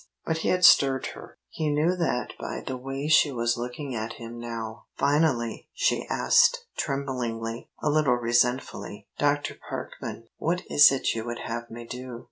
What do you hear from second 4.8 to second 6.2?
Finally she